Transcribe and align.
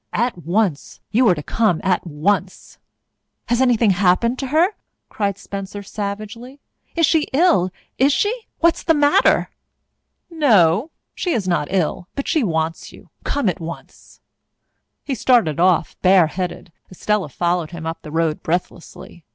"At 0.13 0.35
once 0.47 0.99
you 1.11 1.29
are 1.29 1.35
to 1.35 1.43
come 1.43 1.79
at 1.83 2.07
once!" 2.07 2.79
"Has 3.49 3.61
anything 3.61 3.91
happened 3.91 4.39
to 4.39 4.47
her?" 4.47 4.69
cried 5.09 5.37
Spencer 5.37 5.83
savagely. 5.83 6.59
"Is 6.95 7.05
she 7.05 7.27
ill 7.33 7.69
is 7.99 8.11
she 8.11 8.47
what 8.61 8.73
is 8.75 8.81
the 8.83 8.95
matter?" 8.95 9.51
"No, 10.31 10.89
she 11.13 11.33
is 11.33 11.47
not 11.47 11.67
ill. 11.69 12.07
But 12.15 12.27
she 12.27 12.43
wants 12.43 12.91
you. 12.91 13.11
Come 13.23 13.47
at 13.47 13.59
once." 13.59 14.21
He 15.03 15.13
started 15.13 15.59
off 15.59 15.95
bareheaded. 16.01 16.71
Estella 16.91 17.29
followed 17.29 17.69
him 17.69 17.85
up 17.85 18.01
the 18.01 18.09
road 18.09 18.41
breathlessly. 18.41 19.23